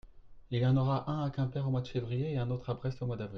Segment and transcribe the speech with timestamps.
[0.49, 2.73] il y en aura un à Quimper au mois de février et un autre à
[2.73, 3.29] Brest au mois d'avril.